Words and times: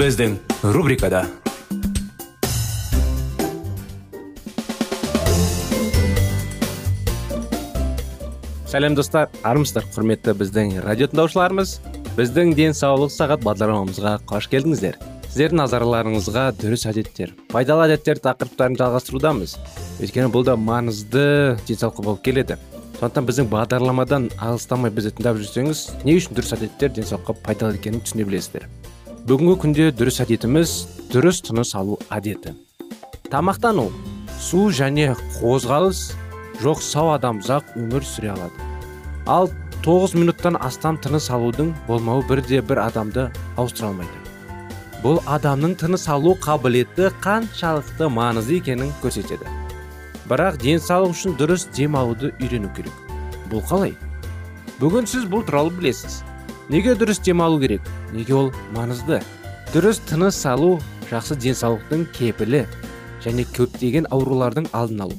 Біздің 0.00 0.38
рубрикада 0.72 1.18
сәлем 8.70 8.96
достар 8.96 9.28
армысыздар 9.44 9.84
құрметті 9.92 10.32
біздің 10.40 10.72
радио 10.86 11.10
тыңдаушыларымыз 11.10 11.74
біздің 12.16 12.54
денсаулық 12.56 13.12
сағат 13.12 13.44
бағдарламамызға 13.44 14.14
қош 14.30 14.48
келдіңіздер 14.54 14.96
сіздердің 15.26 15.60
назарларыңызға 15.66 16.46
дұрыс 16.62 16.86
әдеттер 16.88 17.36
пайдалы 17.52 17.90
әдеттер 17.90 18.24
тақырыптарын 18.24 18.80
жалғастырудамыз 18.80 19.58
өйткені 20.00 20.32
бұл 20.32 20.48
да 20.48 20.56
маңызды 20.56 21.26
денсаулыққа 21.68 22.06
болып 22.08 22.24
келеді 22.24 22.56
сондықтан 23.02 23.28
біздің 23.28 23.52
бағдарламадан 23.52 24.32
алыстамай 24.48 24.96
бізді 24.96 25.18
тыңдап 25.18 25.42
жүрсеңіз 25.44 25.84
не 26.08 26.16
үшін 26.16 26.40
дұрыс 26.40 26.56
әдеттер 26.56 26.96
денсаулыққа 26.96 27.36
пайдалы 27.44 27.76
екенін 27.76 28.00
түсіне 28.06 28.24
білесіздер 28.24 28.70
бүгінгі 29.28 29.54
күнде 29.60 29.86
дұрыс 29.92 30.20
әдетіміз 30.24 30.70
дұрыс 31.12 31.40
тыныс 31.44 31.74
алу 31.76 31.98
әдеті. 32.12 32.54
Тамақтану 33.28 33.90
су 34.40 34.68
және 34.72 35.12
қозғалыс 35.36 36.00
жоқ 36.62 36.80
сау 36.84 37.10
адам 37.12 37.42
ұзақ 37.42 37.74
өмір 37.76 38.06
сүре 38.06 38.32
алады. 38.32 38.68
Ал 39.26 39.50
9 39.84 40.16
минуттан 40.16 40.56
астам 40.56 40.96
тыныс 41.04 41.28
алудың 41.30 41.74
болмауы 41.88 42.24
бірде 42.28 42.62
бір 42.64 42.80
адамды 42.86 43.28
ауыстыра 43.56 43.90
алмайды. 43.90 44.16
Бұл 45.04 45.20
адамның 45.28 45.76
тыныс 45.80 46.08
алу 46.08 46.34
қабілеті 46.40 47.12
қаншалықты 47.20 48.08
маңызды 48.08 48.58
екенін 48.60 48.94
көрсетеді. 49.04 49.52
Бірақ 50.32 50.60
денсаулық 50.64 51.12
үшін 51.12 51.36
дұрыс 51.36 51.68
дем 51.76 51.96
алуды 52.00 52.32
үйрену 52.40 52.72
керек. 52.76 52.96
Бұл 53.52 53.64
қалай? 53.68 53.94
Бүгін 54.80 55.08
сіз 55.08 55.28
бұл 55.28 55.44
туралы 55.44 55.72
білесіз. 55.76 56.22
Неге 56.70 56.94
дұрыс 56.94 57.18
дем 57.22 57.42
алу 57.42 57.58
керек? 57.60 57.82
Неге 58.14 58.34
ол 58.34 58.52
маңызды? 58.74 59.18
Дұрыс 59.74 59.98
тыныс 60.06 60.38
алу 60.46 60.78
жақсы 61.10 61.34
денсаулықтың 61.42 62.06
кепілі 62.14 62.62
және 63.24 63.44
көптеген 63.56 64.06
аурулардың 64.14 64.68
алдын 64.72 65.04
алу. 65.08 65.18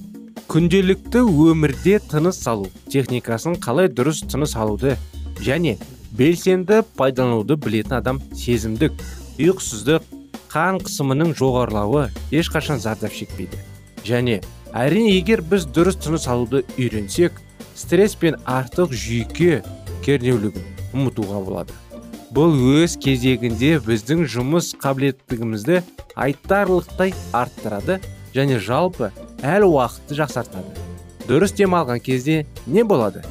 Күнделікті 0.51 1.25
өмірде 1.27 1.99
тыныс 2.11 2.39
алу 2.47 2.71
техникасын 2.91 3.59
қалай 3.59 3.91
дұрыс 3.91 4.23
тыныс 4.31 4.55
алуды 4.55 4.95
және 5.43 5.77
белсенді 6.15 6.81
пайдалануды 6.95 7.59
білетін 7.59 7.99
адам 7.99 8.23
сезімдік 8.31 8.95
ұйқысыздық 9.39 10.07
қан 10.51 10.79
қысымының 10.83 11.35
жоғарылауы 11.39 12.09
ешқашан 12.31 12.79
зардап 12.79 13.15
шекпейді. 13.15 13.59
Және 14.07 14.41
әрине 14.71 15.17
егер 15.17 15.43
біз 15.43 15.67
дұрыс 15.67 15.99
тыныс 15.99 16.27
алуды 16.31 16.65
үйренсек 16.77 17.39
стресс 17.75 18.15
пен 18.15 18.39
артық 18.47 18.95
жүйке 18.95 19.63
кернеулігін 20.03 20.70
ұмытуға 20.93 21.41
болады. 21.45 21.73
Бұл 22.31 22.55
өз 22.79 22.95
кезегінде 23.01 23.73
біздің 23.83 24.23
жұмыс 24.31 24.71
қабілеттігімізді 24.79 25.81
айтарлықтай 26.15 27.13
арттырады 27.35 27.99
және 28.35 28.59
жалпы 28.59 29.11
әл 29.43 29.67
уақытты 29.67 30.15
жақсартады. 30.21 30.71
Дұрыс 31.27 31.53
демалған 31.57 31.99
кезде 32.03 32.45
не 32.67 32.85
болады? 32.87 33.23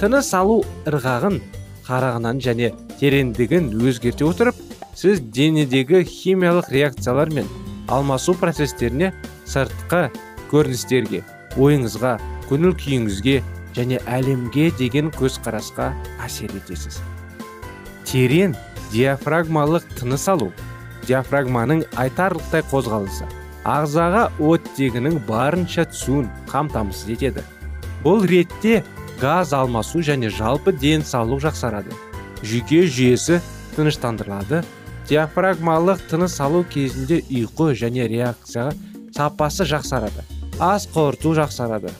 Тыныс 0.00 0.32
алу 0.36 0.62
ырғағын 0.88 1.40
қарағынан 1.86 2.40
және 2.44 2.72
тереңдігін 3.00 3.70
өзгерте 3.76 4.26
отырып 4.26 4.56
сіз 4.96 5.20
денедегі 5.20 6.02
химиялық 6.08 6.72
реакциялар 6.72 7.30
мен 7.32 7.48
алмасу 7.88 8.34
процестеріне 8.40 9.12
сыртқы 9.46 10.08
көріністерге 10.50 11.22
ойыңызға 11.56 12.16
көңіл 12.48 12.74
күйіңізге 12.80 13.36
және 13.76 14.00
әлемге 14.08 14.70
деген 14.78 15.12
көзқарасқа 15.14 15.92
әсер 16.24 16.52
етесіз. 16.56 17.00
Терең 18.08 18.54
диафрагмалық 18.92 19.86
тыныс 19.98 20.28
алу 20.32 20.52
диафрагманың 21.06 21.84
айтарлықтай 22.00 22.64
қозғалысы 22.70 23.26
ағзаға 23.66 24.28
оттегінің 24.38 25.18
барынша 25.26 25.86
түсуін 25.90 26.28
қамтамасыз 26.50 27.10
етеді. 27.16 27.42
Бұл 28.04 28.22
ретте 28.30 28.84
газ 29.20 29.52
алмасу 29.56 30.02
және 30.06 30.30
жалпы 30.30 30.72
денсаулық 30.72 31.42
жақсарады. 31.48 31.94
Жүйке 32.46 32.84
жүйесі 32.86 33.40
тыныштандырылады. 33.74 34.62
Диафрагмалық 35.10 36.02
тыныс 36.10 36.38
алу 36.42 36.64
кезінде 36.70 37.20
ұйқы 37.26 37.72
және 37.78 38.06
реакцияға 38.10 38.74
сапасы 39.14 39.66
жақсарады. 39.66 40.22
Ас 40.60 40.86
қорыту 40.94 41.34
жақсарады. 41.34 41.90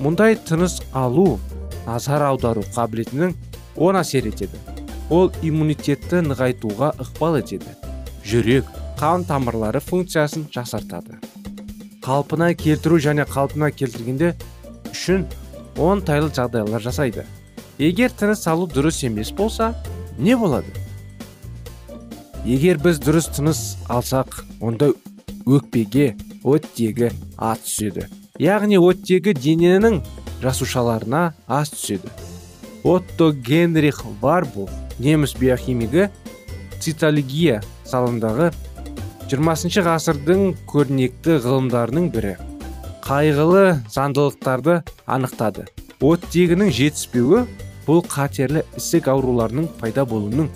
Мұндай 0.00 0.36
тыныс 0.48 0.80
алу 0.96 1.38
назар 1.86 2.22
аудару 2.28 2.62
қабілетінің 2.74 3.34
оң 3.76 3.98
әсер 4.00 4.28
етеді. 4.30 4.60
Ол 5.12 5.32
иммунитетті 5.44 6.22
нығайтуға 6.24 6.92
ықпал 7.02 7.40
етеді. 7.40 7.76
Жүрек. 8.24 8.68
Қан 9.02 9.24
тамырлары 9.26 9.80
функциясын 9.82 10.44
жақсартады. 10.54 11.16
Қалпына 12.04 12.52
келтіру 12.54 13.00
және 13.02 13.24
қалпына 13.26 13.72
келтіргенде 13.74 14.36
үшін 14.92 15.24
оңтайлы 15.74 16.30
жағдайлар 16.30 16.84
жасайды. 16.84 17.26
Егер 17.82 18.14
тыныс 18.14 18.46
алу 18.46 18.68
дұрыс 18.70 19.02
емес 19.06 19.32
болса 19.34 19.72
не 20.18 20.36
болады? 20.38 20.70
Егер 22.46 22.78
біз 22.78 23.02
дұрыс 23.02 23.32
тыныс 23.34 23.62
алсақ 23.90 24.44
онда 24.60 24.92
өкпеге 25.46 26.12
оттегі 26.44 27.10
аз 27.38 27.66
түседі. 27.66 28.06
Яғни 28.42 28.78
оттегі 28.80 29.34
дененің 29.38 30.00
жасушаларына 30.42 31.32
аз 31.46 31.70
түседі. 31.70 32.10
Отто 32.82 33.30
генрих 33.30 34.02
варбул 34.20 34.68
неміс 34.98 35.36
биохимигі 35.38 36.08
цитология 36.82 37.60
салындағы 37.86 38.50
20 39.30 39.78
ғасырдың 39.86 40.42
көрнекті 40.68 41.38
ғылымдарының 41.44 42.08
бірі. 42.14 42.34
Қайғылы 43.06 43.78
заңдылықтарды 43.94 44.80
анықтады. 45.06 45.68
Оттегінің 46.02 46.72
жетіспеуі 46.74 47.44
бұл 47.86 48.02
қатерлі 48.10 48.64
ісік 48.78 49.08
ауруларының 49.14 49.70
пайда 49.78 50.04
болуының 50.06 50.50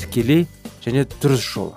тікелей 0.00 0.44
және 0.84 1.06
дұрыс 1.20 1.40
жолы. 1.54 1.72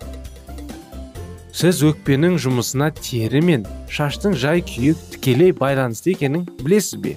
Сіз 1.53 1.83
өкпенің 1.85 2.39
жұмысына 2.41 2.87
тері 2.97 3.39
мен 3.45 3.65
шаштың 3.93 4.33
жай 4.41 4.63
күйі 4.65 4.95
тікелей 5.13 5.51
байланысты 5.53 6.15
екенін 6.15 6.47
білесіз 6.63 6.97
бе? 7.03 7.13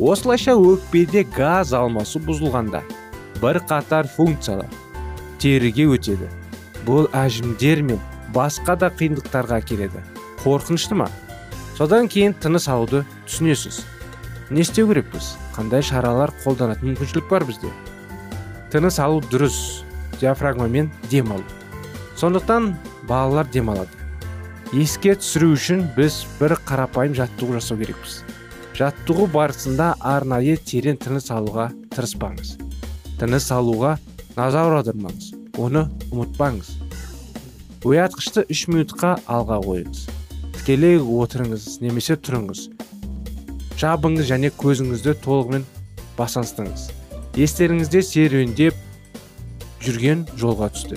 Осылайша 0.00 0.54
өкпеде 0.56 1.26
газ 1.36 1.74
алмасу 1.76 2.22
бұзылғанда 2.24 2.80
бір 3.42 3.60
қатар 3.68 4.08
функциялар 4.08 4.72
теріге 5.42 5.90
өтеді. 5.92 6.30
Бұл 6.86 7.10
әжімдер 7.12 7.82
мен 7.84 8.00
басқа 8.32 8.78
да 8.80 8.88
қиындықтарға 8.88 9.60
келеді 9.68 10.00
қорқынышты 10.40 10.96
ма? 10.96 11.10
Содан 11.76 12.08
кейін 12.08 12.32
тыныс 12.40 12.70
алуды 12.72 13.04
түсінесіз. 13.26 13.82
Не 14.48 14.64
істеу 14.64 14.88
керекпіз? 14.88 15.34
Қандай 15.52 15.84
шаралар 15.84 16.32
қолданатын 16.46 16.94
мүмкіншілік 16.94 17.28
бар 17.28 17.44
бізде? 17.44 17.68
Тыныс 18.72 18.96
алу 19.02 19.20
дұрыс. 19.28 19.84
Диафрагмамен 20.16 20.88
дем 21.10 21.34
алу 21.34 21.44
сондықтан 22.16 22.70
балалар 23.08 23.48
демалады. 23.52 23.90
Еске 24.74 25.14
түсіру 25.18 25.52
үшін 25.54 25.84
біз 25.96 26.24
бір 26.40 26.56
қарапайым 26.66 27.14
жаттығу 27.16 27.56
жасау 27.56 27.78
керекпіз. 27.80 28.16
Жаттығу 28.76 29.28
барысында 29.32 29.92
арнайы 30.00 30.56
терең 30.58 30.98
тыныс 31.04 31.30
алуға 31.34 31.70
тырыспаңыз. 31.94 32.56
Тыныс 33.20 33.46
алуға 33.54 33.94
назар 34.36 34.74
аудармаңыз. 34.80 35.30
Оны 35.56 35.86
ұмытпаңыз. 36.10 36.74
Оятқышты 37.86 38.44
үш 38.50 38.66
минутқа 38.68 39.14
алға 39.30 39.62
қойыңыз. 39.64 40.04
Тікелей 40.58 40.98
отырыңыз 40.98 41.78
немесе 41.84 42.18
тұрыңыз. 42.18 42.66
Жабыңыз 43.80 44.28
және 44.28 44.52
көзіңізді 44.58 45.18
толығымен 45.24 45.66
басаңыстыңыз 46.18 46.90
естеріңізде 47.36 48.00
серуендеп 48.00 48.76
жүрген 49.84 50.24
жолға 50.40 50.70
түсті. 50.72 50.96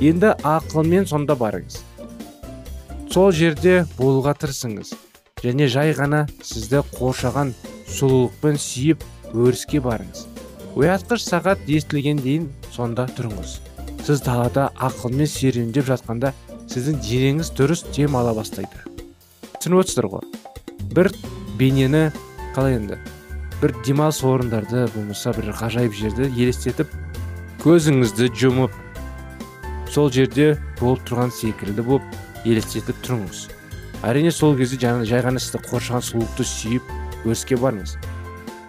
Енді 0.00 0.32
ақылмен 0.46 1.06
сонда 1.10 1.34
барыңыз. 1.38 1.80
Сол 3.10 3.32
жерде 3.32 3.82
болуға 3.98 4.34
тырысыңыз. 4.38 4.92
Және 5.42 5.66
жай 5.70 5.94
ғана 5.96 6.26
сізді 6.44 6.84
қоршаған 6.94 7.50
сұлулықпен 7.90 8.58
сүйіп 8.62 9.02
өріске 9.34 9.80
барыңыз. 9.82 10.26
Оятқыш 10.78 11.24
сағат 11.26 11.64
естілген 11.66 12.22
дейін 12.22 12.48
сонда 12.70 13.08
тұрыңыз. 13.18 13.58
Сіз 14.06 14.22
далада 14.22 14.68
ақылмен 14.78 15.26
серуендеп 15.26 15.88
жатқанда 15.90 16.32
сіздің 16.70 17.02
денеңіз 17.02 17.52
дұрыс 17.58 17.84
дем 17.96 18.16
ала 18.16 18.34
бастайды. 18.36 18.84
Түсініп 19.58 19.82
отырсыздар 19.82 20.10
ғой? 20.12 20.26
Бір 20.94 21.10
бейнені 21.58 22.08
қалай 22.54 22.78
енді? 22.78 22.98
Бір 23.58 23.74
демалыс 23.86 24.22
орындарды 24.22 24.86
болмаса 24.94 25.34
бір 25.34 25.50
ғажайып 25.58 25.96
жерді 25.98 26.28
елестетіп 26.30 26.92
көзіңізді 27.64 28.30
жұмып 28.38 28.76
сол 29.92 30.10
жерде 30.12 30.52
болып 30.80 31.02
тұрған 31.08 31.32
секілді 31.34 31.84
болып 31.86 32.18
елестетіп 32.44 32.98
тұрыңыз. 33.06 33.46
Әрине 34.06 34.30
сол 34.30 34.56
кезде 34.56 34.78
жай 34.78 35.22
ғана 35.24 35.40
сізді 35.42 35.62
қоршаған 35.66 36.04
сұлулықты 36.06 36.46
сүйіп 36.46 36.92
өріске 37.24 37.58
барыңыз. 37.58 37.96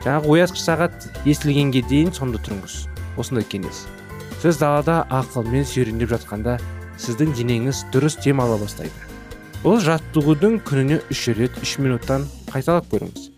Жаңағы 0.05 0.31
оятқыш 0.33 0.63
сағат 0.63 1.09
естілгенге 1.27 1.83
дейін 1.89 2.13
сонда 2.15 2.39
тұрыңыз. 2.41 2.85
Осындай 3.19 3.45
кеңес. 3.45 3.83
Сіз 4.41 4.57
далада 4.61 5.03
ақылмен 5.11 5.67
серуендеп 5.67 6.13
жатқанда 6.15 6.57
сіздің 6.97 7.35
денеңіз 7.35 7.83
дұрыс 7.93 8.15
дем 8.23 8.39
ала 8.39 8.57
бастайды. 8.57 8.95
Бұл 9.59 9.81
жаттығудың 9.83 10.61
күніне 10.63 11.01
үш 11.11 11.25
рет 11.35 11.57
үш 11.59 11.75
минуттан 11.83 12.23
қайталап 12.47 12.87
көріңіз. 12.93 13.29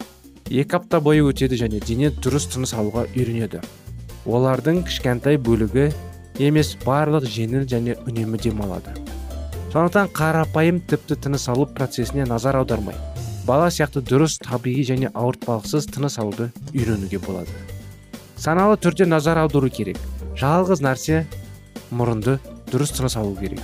Екі 0.52 0.78
апта 0.78 1.00
бойы 1.02 1.26
өтеді 1.26 1.58
және 1.58 1.82
дене 1.82 2.12
дұрыс 2.14 2.46
тыныс 2.54 2.76
алуға 2.78 3.08
үйренеді. 3.16 3.64
Олардың 4.30 4.84
кішкентай 4.86 5.40
бөлігі 5.42 5.90
емес 6.48 6.76
барлық 6.86 7.30
жеңіл 7.30 7.68
және 7.70 7.98
үнемі 8.08 8.42
демалады. 8.42 8.98
Сондықтан 9.72 10.12
қарапайым 10.16 10.82
тіпті 10.84 11.16
тыныс 11.16 11.48
алу 11.52 11.66
процесіне 11.70 12.26
назар 12.28 12.58
аудармай 12.60 12.98
бала 13.46 13.70
сияқты 13.74 14.02
дұрыс 14.06 14.38
табиғи 14.44 14.84
және 14.92 15.10
ауыртпалықсыз 15.18 15.88
тыныс 15.92 16.18
алуды 16.22 16.50
үйренуге 16.74 17.20
болады. 17.20 17.52
Саналы 18.38 18.78
түрде 18.82 19.06
назар 19.06 19.42
аудару 19.42 19.70
керек. 19.70 19.98
Жалғыз 20.40 20.82
нәрсе 20.86 21.26
мұрынды 21.92 22.38
дұрыс 22.72 22.94
тыныс 22.98 23.18
алу 23.20 23.36
керек. 23.40 23.62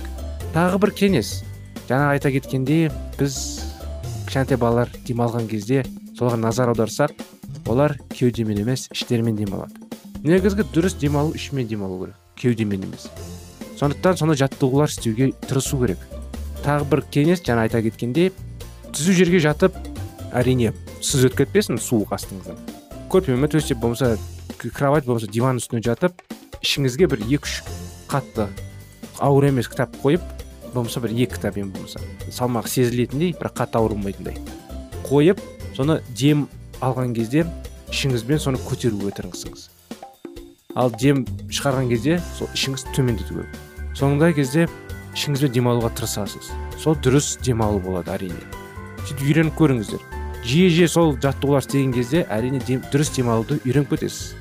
Тағы 0.54 0.80
бір 0.82 0.94
кеңес. 0.98 1.42
Жаңа 1.88 2.12
айта 2.14 2.32
кеткендей 2.34 2.90
біз 3.18 3.38
кішкентай 4.26 4.58
балалар 4.60 4.92
демалған 5.08 5.48
кезде 5.48 5.84
соларға 6.18 6.42
назар 6.42 6.74
аударсақ 6.74 7.14
олар 7.66 7.96
кеудемен 8.12 8.60
емес 8.64 8.88
іштерімен 8.92 9.38
демалады. 9.38 9.72
Негізгі 10.24 10.66
дұрыс 10.74 10.98
демалу 10.98 11.32
ішімен 11.38 11.68
демалу 11.68 12.04
керек. 12.04 12.27
Кеудемен 12.38 12.86
емес 12.88 13.08
сондықтан 13.78 14.18
сондай 14.18 14.38
жаттығулар 14.40 14.90
істеуге 14.90 15.32
тырысу 15.46 15.78
керек. 15.82 16.00
Тағы 16.64 16.88
бір 16.90 17.04
кеңес 17.14 17.44
жаңа 17.46 17.66
айта 17.68 17.82
кеткендей 17.82 18.32
түзу 18.90 19.14
жерге 19.14 19.38
жатып 19.42 19.76
әрине 20.34 20.72
сіз 21.00 21.28
өтіп 21.28 21.44
кетпесін 21.44 21.78
суық 21.78 22.16
астыңыздан. 22.16 22.58
Көрпеме 23.12 23.48
төсеп 23.48 23.78
болмаса 23.78 24.16
кровать 24.58 25.06
болмаса 25.06 25.30
диван 25.30 25.62
үстіне 25.62 25.82
жатып 25.86 26.18
ішіңізге 26.62 27.06
бір 27.12 27.22
екі 27.28 27.46
үш 27.46 27.60
қатты 28.10 28.48
ауыр 29.22 29.48
емес 29.52 29.70
кітап 29.70 29.94
қойып 30.02 30.24
болмаса 30.74 31.00
бір 31.04 31.14
екі 31.14 31.36
кітап 31.36 31.58
ең 31.60 31.70
болмаса 31.74 32.02
салмағы 32.34 32.72
сезілетіндей 32.74 33.34
бірақ 33.38 33.54
қатты 33.62 33.78
ауырмайтындай 33.78 34.38
қойып 35.06 35.40
соны 35.76 36.00
дем 36.10 36.48
алған 36.82 37.14
кезде 37.14 37.46
ішіңізбен 37.92 38.42
соны 38.42 38.62
көтеруге 38.66 39.14
тырысыңыз 39.16 39.68
ал 40.78 40.92
дем 41.00 41.24
шығарған 41.50 41.90
кезде 41.90 42.20
сол 42.38 42.50
ішіңіз 42.54 42.86
төмендету 42.94 43.40
керек 43.40 43.64
соңындай 43.98 44.34
кезде 44.36 44.68
ішіңізбен 45.16 45.54
демалуға 45.56 45.90
тырысасыз. 45.98 46.52
Сол 46.78 46.96
дұрыс 47.02 47.36
демалу 47.42 47.80
болады 47.82 48.12
әрине. 48.14 48.44
Сөйтіп 49.08 49.24
үйреніп 49.26 49.56
көріңіздер. 49.58 50.04
Жиі 50.46 50.68
жиі 50.70 50.90
сол 50.92 51.16
жаттығулар 51.18 51.64
істеген 51.64 51.94
кезде 51.96 52.22
әрине 52.30 52.60
дем, 52.66 52.84
дұрыс 52.92 53.10
демалуды 53.16 53.58
үйреніп 53.64 53.90
кетесіз. 53.96 54.36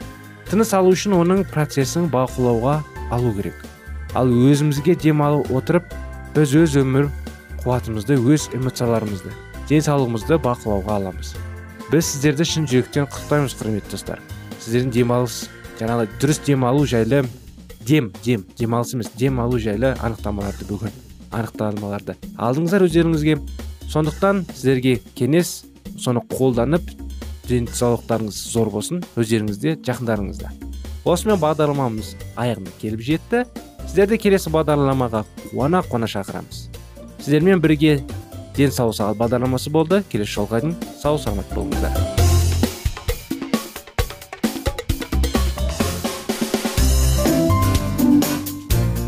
Тыныс 0.51 0.73
алу 0.77 0.93
үшін 0.93 1.17
оның 1.17 1.43
процесін 1.49 2.07
бақылауға 2.13 2.77
алу 3.15 3.33
керек. 3.39 3.65
Ал 4.13 4.29
өзімізге 4.29 4.95
дем 5.01 5.25
алып 5.25 5.49
отырып 5.57 5.89
біз 6.35 6.53
өз 6.61 6.77
өмір 6.83 7.09
қуатымызды 7.63 8.19
өз 8.21 8.47
эмоцияларымызды 8.55 9.33
денсаулығымызды 9.67 10.37
бақылауға 10.45 11.01
аламыз. 11.01 11.33
Біз 11.91 12.05
сіздерді 12.13 12.45
шын 12.47 12.69
жүректен 12.69 13.09
құттықтаймыз 13.09 13.57
құрметті 13.57 13.95
достар. 13.97 14.21
Сіздердің 14.61 14.93
демалыс 14.95 15.47
жаңағы 15.79 16.07
дұрыс 16.21 16.41
демалу 16.45 16.85
жайлы 16.89 17.23
дем 17.87 18.11
дем 18.23 18.45
демалыс 18.57 18.93
емес 18.93 19.11
дем 19.15 19.39
алу 19.39 19.59
жайлы 19.59 19.93
анықтамаларды 20.03 20.67
бүгін 20.67 20.93
анықтамаларды 21.31 22.17
алдыңыздар 22.37 22.85
өздеріңізге. 22.87 23.37
Сондықтан 23.87 24.43
сіздерге 24.51 24.97
кеңес 25.15 25.63
соны 25.99 26.21
қолданып 26.33 26.83
денсаулықтарыңыз 27.47 28.41
зор 28.51 28.71
болсын 28.73 29.03
өздеріңізде 29.15 29.77
жақындарыңызда. 29.87 30.51
Осымен 31.07 31.39
бағдарламамыз 31.39 32.15
аяғына 32.35 32.75
келіп 32.81 33.05
жетті. 33.07 33.45
Сіздерді 33.87 34.19
келесі 34.19 34.51
бағдарламаға 34.51 35.23
қуана 35.53 35.83
қуана 35.87 36.11
шақырамыз. 36.11 36.67
Сіздермен 37.23 37.63
бірге 37.63 38.01
денсаулық 38.59 38.99
сағат 38.99 39.23
бағдарламасы 39.23 39.71
болды. 39.71 40.03
Келесі 40.11 40.41
жолға 40.41 40.65
дейін 40.65 40.79
сау 40.99 41.21
саламат 41.21 41.55
болыңыздар. 41.55 42.26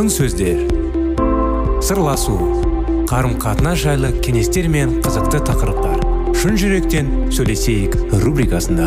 Алтын 0.00 0.14
сөздер. 0.16 0.60
Сырласу 1.84 2.32
қарым 3.10 3.34
қатынас 3.36 3.82
жайлы 3.82 4.08
кеңестер 4.24 4.64
мен 4.72 4.94
қызықты 5.04 5.42
тақырыптар. 5.44 6.00
Шын 6.40 6.56
жүректен 6.56 7.10
сөйлесейік 7.28 7.98
рубрикасында. 8.22 8.86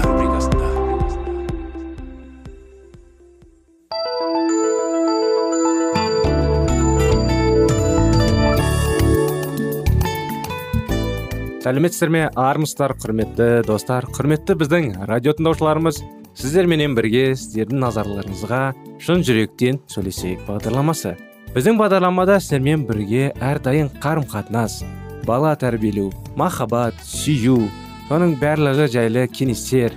Сәлеметсіздер 11.61 12.09
ме? 12.09 12.25
Армысыздар 12.33 12.97
құрметті 12.97 13.51
достар 13.69 14.09
құрметті 14.17 14.57
біздің 14.57 14.91
радио 15.05 15.37
тыңдаушыларымыз 15.37 16.01
сіздерменен 16.33 16.95
бірге 16.97 17.35
сіздердің 17.37 17.83
назарларыңызға 17.83 18.61
шын 19.03 19.21
жүректен 19.25 19.77
сөйлесейік 19.91 20.41
бағдарламасы. 20.47 21.13
Біздің 21.53 21.77
бағдарламада 21.77 22.39
сіздермен 22.41 22.87
бірге 22.89 23.29
әрдайым 23.37 23.91
қарым 24.01 24.25
қатынас 24.31 24.79
бала 25.27 25.53
тәрбиелеу 25.59 26.09
махаббат 26.39 26.97
сүю 27.05 27.69
соның 28.09 28.35
барлығы 28.41 28.89
жайлы 28.95 29.27
кеңестер 29.29 29.93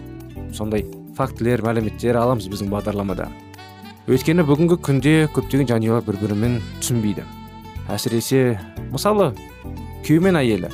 сондай 0.55 0.85
фактілер 1.17 1.65
мәліметтер 1.65 2.21
аламыз 2.21 2.51
біздің 2.53 2.69
бағдарламада. 2.75 3.31
Өйткені 4.07 4.45
бүгінгі 4.47 4.77
күнде 4.85 5.15
көптеген 5.35 5.73
жанұялар 5.73 6.05
бір 6.07 6.21
бірімен 6.21 6.61
түсінбейді. 6.83 7.25
Әсіресе 7.89 8.59
мысалы 8.93 9.33
күйеу 10.05 10.23
мен 10.29 10.37
әйелі. 10.39 10.71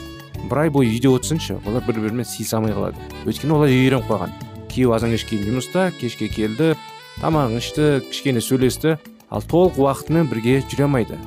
Бір 0.51 0.67
ай 0.67 0.75
бойы 0.75 0.91
үйде 0.91 1.09
отырсыншы 1.09 1.61
олар 1.63 1.87
бір 1.87 2.03
бірімен 2.03 2.27
сыйыса 2.27 2.59
алмай 2.59 2.75
қалады. 2.75 2.99
Өйткені 3.25 3.57
олар 3.57 3.71
үйреніп 3.71 4.11
қалған. 4.11 4.52
Күйеу 4.73 4.97
азан 4.97 5.13
кешке 5.15 5.39
жұмыста 5.45 5.91
кешке 6.01 6.29
келді 6.33 6.73
тамағын 7.21 7.61
ішті 7.61 7.89
кішкене 8.09 8.43
сөйлесті 8.43 8.97
ал 9.31 9.45
толық 9.45 9.79
уақытымен 9.81 10.29
бірге 10.33 10.61
жүре 10.65 10.89
алмайды. 10.89 11.21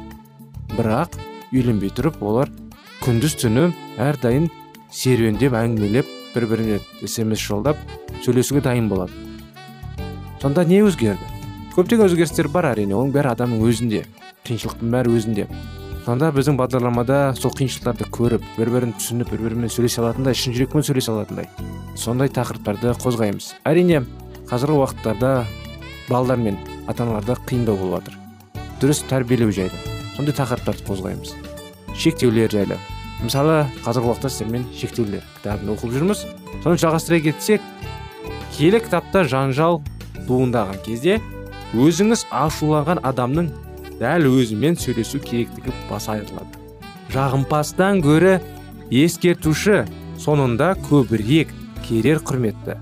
Бірақ 0.75 1.19
үйленбей 1.53 1.93
тұрып 1.95 2.21
олар 2.25 2.49
күндіз 3.05 3.37
түні 3.43 3.69
әрдайым 4.01 4.49
серуендеп 4.91 5.53
әңгімелеп 5.55 6.09
бір 6.33 6.47
біріне 6.51 6.79
смс 7.07 7.39
жолдап 7.39 7.79
сөйлесуге 8.25 8.63
дайын 8.65 8.89
болады 8.89 9.13
сонда 10.41 10.65
не 10.67 10.81
өзгерді 10.83 11.31
көптеген 11.75 12.09
өзгерістер 12.09 12.49
бар 12.51 12.71
әрине 12.73 12.95
оның 12.97 13.13
бәрі 13.15 13.31
адамның 13.35 13.63
өзінде 13.69 14.03
қиыншылықтың 14.47 14.91
бәрі 14.93 15.15
өзінде. 15.17 15.47
Сонда 16.05 16.27
біздің 16.29 16.53
бағдарламада 16.59 17.15
сол 17.33 17.50
қиыншылықтарды 17.57 18.05
көріп 18.13 18.43
бір 18.59 18.69
бірін 18.69 18.91
түсініп 18.93 19.31
бір 19.33 19.41
бірімен 19.47 19.71
сөйлесе 19.74 20.03
алатындай 20.03 20.38
шын 20.38 20.53
жүрекпен 20.53 20.85
сөйлесе 20.85 21.09
алатындай 21.09 21.47
сондай 21.97 22.29
тақырыптарды 22.29 22.91
қозғаймыз. 23.01 23.47
Әрине 23.65 24.03
қазіргі 24.45 24.77
уақыттарда 24.83 25.31
балалар 26.05 26.38
мен 26.38 26.59
ата 26.85 27.07
аналарда 27.07 27.39
қиындау 27.50 27.79
болып 27.81 28.05
жатыр. 28.05 28.19
Дұрыс 28.83 29.01
тәрбиелеу 29.09 29.50
жайлы 29.50 29.81
сондай 30.13 30.38
тақырыптарды 30.38 30.85
қозғаймыз. 30.85 31.33
Шектеулер 31.97 32.53
жайлы. 32.53 32.77
Мысалы 33.24 33.63
қазіргі 33.81 34.13
уақытта 34.13 34.29
сіздермен 34.29 34.69
шектеулер 34.77 35.25
кітабын 35.39 35.74
оқып 35.74 35.97
жүрміз. 35.97 36.25
Соны 36.62 36.77
жалғастыра 36.77 37.24
кетсек 37.31 37.65
киелі 38.53 38.83
кітапта 38.85 39.25
жанжал 39.25 39.81
туындаған 40.27 40.85
кезде 40.85 41.17
өзіңіз 41.74 42.27
ашуланған 42.29 43.01
адамның 43.01 43.50
дәл 43.99 44.27
өзімен 44.29 44.77
сөйлесу 44.79 45.19
керектігі 45.23 45.73
баса 45.89 46.15
айтылады. 46.17 46.59
Жағымпастан 47.13 48.01
гөрі 48.03 48.39
ескертуші 48.91 49.83
соңында 50.21 50.73
көбірек 50.89 51.53
керер 51.85 52.21
құрметті. 52.25 52.77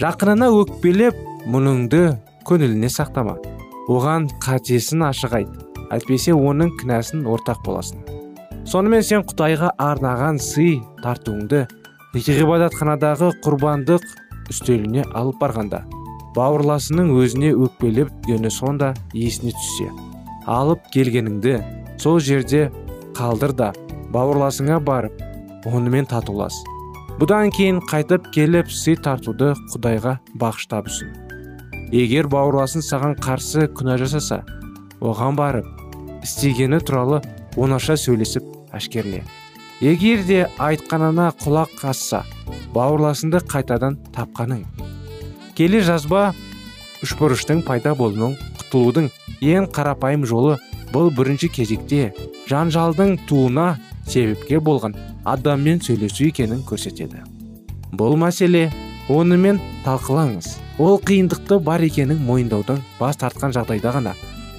Жақынына 0.00 0.50
өкпелеп 0.62 1.18
мұныңды 1.50 2.02
көңіліне 2.48 2.90
сақтама. 2.92 3.36
Оған 3.88 4.28
қатесін 4.42 5.06
ашық 5.10 5.38
айт 5.40 5.64
әйтпесе 5.94 6.34
оның 6.34 6.72
кінәсін 6.80 7.26
ортақ 7.30 7.64
боласың. 7.66 8.00
Сонымен 8.64 9.04
сен 9.04 9.24
құдайға 9.28 9.74
арнаған 9.78 10.40
сый 10.40 10.78
тартуыңды 11.02 11.66
ғибадатханадағы 12.14 13.32
құрбандық 13.44 14.06
үстеліне 14.50 15.04
алып 15.12 15.40
барғанда 15.42 15.82
бауырласының 16.34 17.12
өзіне 17.18 17.52
өкпелеп 17.54 18.10
жүргені 18.24 18.50
сонда 18.50 18.94
есіне 19.14 19.52
түссе. 19.54 19.90
Алып 20.46 20.86
келгеніңді 20.94 21.58
сол 22.02 22.20
жерде 22.20 22.68
қалдыр 23.16 23.54
да 23.56 23.72
бауырласыңа 24.14 24.78
барып 24.84 25.20
онымен 25.66 26.06
татулас. 26.10 26.56
Бұдан 27.20 27.52
кейін 27.54 27.78
қайтып 27.90 28.32
келіп 28.34 28.72
сый 28.74 28.96
тартуды 28.98 29.52
құдайға 29.74 30.18
бағыштап 30.40 30.90
үшін 30.90 31.12
егер 31.94 32.26
бауырласың 32.26 32.82
саған 32.82 33.14
қарсы 33.22 33.68
күнә 33.78 33.96
жасаса 34.00 34.40
оған 35.00 35.36
барып 35.38 35.68
істегені 36.26 36.80
туралы 36.80 37.20
оңаша 37.56 37.94
сөйлесіп 38.00 38.46
әшкерле. 38.74 39.22
Егер 39.80 40.24
де 40.26 40.40
айтқанына 40.58 41.30
құлақ 41.42 41.84
асса 41.90 42.24
бауырласыңды 42.74 43.42
қайтадан 43.50 43.98
тапқаның. 44.16 44.64
Келе 45.54 45.82
жазба 45.86 46.32
үшбұрыштың 47.04 47.62
пайда 47.66 47.94
болуының 47.94 48.34
құтылудың 48.74 49.10
ең 49.54 49.68
қарапайым 49.70 50.24
жолы 50.26 50.56
бұл 50.90 51.12
бірінші 51.14 51.48
кезекте 51.54 52.08
жанжалдың 52.50 53.20
туына 53.28 53.76
себепкер 54.06 54.62
болған 54.66 54.96
адаммен 55.24 55.78
сөйлесу 55.84 56.26
екенін 56.26 56.64
көрсетеді. 56.66 57.22
Бұл 57.94 58.16
мәселе 58.18 58.72
онымен 59.08 59.60
талқылаңыз. 59.84 60.56
Ол 60.82 60.98
қиындықты 60.98 61.60
бар 61.62 61.84
екенін 61.86 62.18
мойындаудан 62.26 62.82
бас 62.98 63.20
тартқан 63.20 63.54
жағдайда 63.54 63.92
ғана 63.94 64.14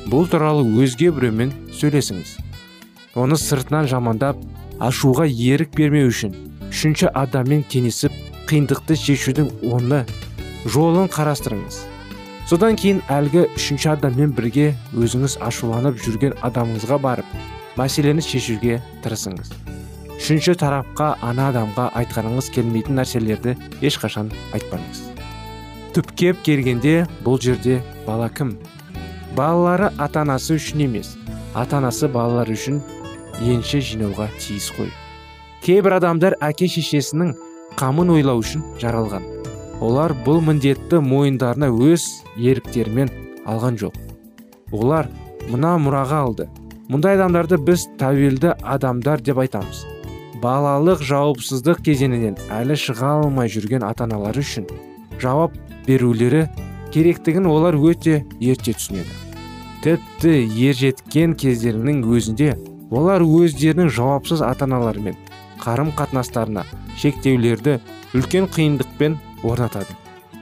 бұл 0.07 0.29
туралы 0.31 0.63
өзге 0.63 1.11
біреумен 1.11 1.51
сөйлесіңіз. 1.75 2.37
Оны 3.19 3.35
сыртынан 3.35 3.89
жамандап 3.91 4.39
ашуға 4.79 5.27
ерік 5.27 5.75
бермеу 5.75 6.07
үшін 6.07 6.37
үшінші 6.69 7.11
адаммен 7.11 7.65
кеңесіп 7.67 8.15
қиындықты 8.47 8.95
шешудің 8.95 9.51
оны 9.75 10.05
жолын 10.65 11.11
қарастырыңыз. 11.11 11.94
Содан 12.45 12.77
кейін 12.77 13.01
әлгі 13.09 13.47
үшінші 13.57 13.89
адаммен 13.95 14.33
бірге 14.37 14.67
өзіңіз 14.93 15.39
ашуланып 15.45 15.97
жүрген 15.97 16.35
адамыңызға 16.45 16.99
барып 17.01 17.31
мәселені 17.79 18.21
шешуге 18.21 18.77
тырысыңыз. 19.01 19.49
Үшінші 20.15 20.55
тарапқа 20.61 21.15
ана 21.25 21.49
адамға 21.51 21.89
айтқаныңыз 22.01 22.51
келмейтін 22.53 23.01
нәрселерді 23.01 23.55
ешқашан 23.81 24.29
айтпаңыз. 24.55 25.01
Түпкеп 25.97 26.41
келгенде 26.45 27.07
бұл 27.25 27.41
жерде 27.41 27.81
бала 28.05 28.29
кім? 28.29 28.55
Балалары 29.35 29.89
ата 29.97 30.21
анасы 30.21 30.59
үшін 30.59 30.85
емес 30.85 31.15
ата 31.53 31.81
анасы 31.81 32.07
балалар 32.11 32.51
үшін 32.53 32.81
енші 33.41 33.81
жинауға 33.81 34.29
тиіс 34.39 34.69
қой. 34.77 34.91
Кейбір 35.65 35.97
адамдар 35.97 36.37
әке 36.45 36.69
шешесінің 36.69 37.33
қамын 37.79 38.13
ойлау 38.15 38.43
үшін 38.45 38.63
жаралған. 38.79 39.34
Олар 39.83 40.13
бұл 40.25 40.39
міндетті 40.45 41.01
мойындарына 41.03 41.67
өз 41.73 42.05
еріктерімен 42.39 43.09
алған 43.49 43.79
жоқ. 43.81 43.97
Олар 44.71 45.09
мына 45.49 45.75
мұраға 45.81 46.21
алды. 46.27 46.47
Мұндай 46.87 47.17
адамдарды 47.17 47.57
біз 47.57 47.87
тәуелді 47.99 48.53
адамдар 48.61 49.21
деп 49.25 49.41
айтамыз. 49.41 49.83
Балалық 50.43 51.01
жауапсыздық 51.05 51.81
кезеңінен 51.85 52.37
әлі 52.53 52.77
шыға 52.79 53.15
алмай 53.21 53.49
жүрген 53.49 53.83
ата 53.87 54.05
аналары 54.05 54.43
үшін 54.45 54.67
жауап 55.21 55.55
берулері 55.87 56.45
керектігін 56.93 57.49
олар 57.49 57.75
өте 57.75 58.23
ерте 58.39 58.75
түсінеді. 58.77 59.11
Тіпті 59.83 60.33
ержеткен 60.69 61.35
кездерінің 61.39 62.03
өзінде 62.05 62.55
олар 62.91 63.25
өздерінің 63.25 63.89
жауапсыз 63.93 64.41
ата 64.45 64.65
аналарымен 64.69 65.17
қарым 65.61 65.91
қатынастарына 65.97 66.65
шектеулерді 67.01 67.79
үлкен 68.15 68.47
қиындықпен 68.53 69.17
орнатады. 69.51 69.95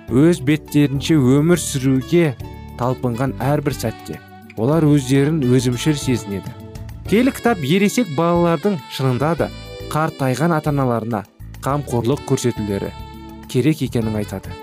Өз 0.10 0.41
беттерінше 0.45 1.15
өмір 1.15 1.62
сүруге 1.62 2.33
талпынған 2.79 3.38
әрбір 3.43 3.75
сәтте 3.77 4.19
олар 4.57 4.86
өздерін 4.86 5.41
өзімшіл 5.48 5.98
сезінеді. 5.98 6.51
Киелі 7.10 7.33
кітап 7.36 7.62
ересек 7.65 8.10
балалардың 8.17 8.77
шынында 8.93 9.33
да 9.39 9.50
қартайған 9.93 10.55
ата 10.57 10.72
аналарына 10.74 11.24
қамқорлық 11.65 12.24
көрсетулері 12.29 12.91
керек 13.50 13.81
екенін 13.86 14.19
айтады. 14.22 14.53